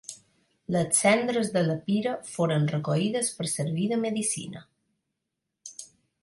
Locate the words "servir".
3.53-3.87